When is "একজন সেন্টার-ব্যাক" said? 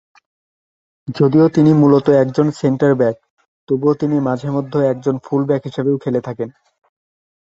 2.23-3.15